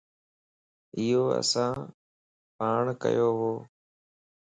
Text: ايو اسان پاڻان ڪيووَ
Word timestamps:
ايو 0.97 1.21
اسان 1.41 1.73
پاڻان 2.57 2.87
ڪيووَ 3.01 3.53